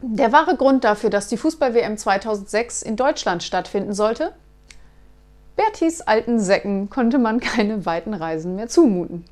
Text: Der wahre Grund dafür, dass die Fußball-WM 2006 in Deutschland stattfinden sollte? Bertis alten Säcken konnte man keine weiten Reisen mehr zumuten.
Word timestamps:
Der 0.00 0.32
wahre 0.32 0.56
Grund 0.56 0.84
dafür, 0.84 1.10
dass 1.10 1.26
die 1.28 1.36
Fußball-WM 1.36 1.96
2006 1.96 2.82
in 2.82 2.94
Deutschland 2.94 3.42
stattfinden 3.42 3.94
sollte? 3.94 4.32
Bertis 5.56 6.02
alten 6.02 6.38
Säcken 6.38 6.88
konnte 6.88 7.18
man 7.18 7.40
keine 7.40 7.84
weiten 7.84 8.14
Reisen 8.14 8.54
mehr 8.54 8.68
zumuten. 8.68 9.24